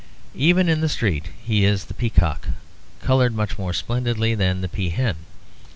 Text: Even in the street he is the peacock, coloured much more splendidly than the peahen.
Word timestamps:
Even 0.33 0.67
in 0.67 0.81
the 0.81 0.89
street 0.89 1.27
he 1.43 1.63
is 1.63 1.85
the 1.85 1.93
peacock, 1.93 2.47
coloured 3.03 3.35
much 3.35 3.59
more 3.59 3.71
splendidly 3.71 4.33
than 4.33 4.61
the 4.61 4.67
peahen. 4.67 5.17